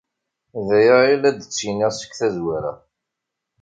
D 0.67 0.69
aya 0.77 0.95
ay 1.05 1.15
la 1.17 1.29
d-ttiniɣ 1.31 1.91
seg 1.93 2.11
tazwara. 2.19 2.73